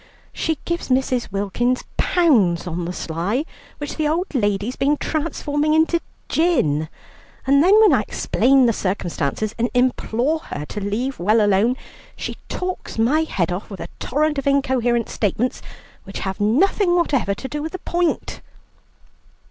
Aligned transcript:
She 0.33 0.57
gives 0.65 0.89
Mrs. 0.89 1.31
Wilkins 1.31 1.83
pounds 1.95 2.65
on 2.65 2.85
the 2.85 2.91
sly, 2.91 3.45
which 3.77 3.97
the 3.97 4.07
old 4.07 4.33
lady's 4.33 4.75
been 4.75 4.97
transforming 4.97 5.75
into 5.75 6.01
gin, 6.27 6.89
and 7.45 7.63
then 7.63 7.79
when 7.79 7.93
I 7.93 8.01
explain 8.01 8.65
the 8.65 8.73
circumstances 8.73 9.53
and 9.59 9.69
implore 9.75 10.39
her 10.39 10.65
to 10.69 10.79
leave 10.81 11.19
well 11.19 11.39
alone, 11.39 11.77
she 12.15 12.35
talks 12.49 12.97
my 12.97 13.21
head 13.25 13.51
off 13.51 13.69
with 13.69 13.79
a 13.79 13.89
torrent 13.99 14.39
of 14.39 14.47
incoherent 14.47 15.07
statements, 15.07 15.61
which 16.03 16.21
have 16.21 16.39
nothing 16.41 16.95
whatever 16.95 17.35
to 17.35 17.47
do 17.47 17.61
with 17.61 17.73
the 17.73 17.77
point." 17.77 18.41